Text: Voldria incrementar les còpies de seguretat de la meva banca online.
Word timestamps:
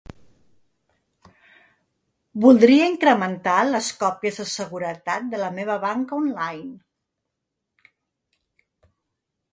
Voldria 2.45 2.87
incrementar 2.93 3.59
les 3.75 3.91
còpies 4.05 4.41
de 4.43 4.47
seguretat 4.55 5.31
de 5.35 5.43
la 5.45 5.53
meva 5.61 5.79
banca 5.87 6.21
online. 6.25 6.75